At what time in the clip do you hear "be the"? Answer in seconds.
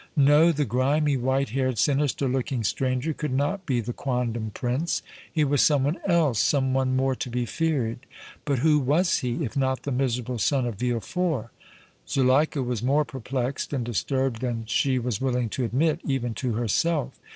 3.67-3.93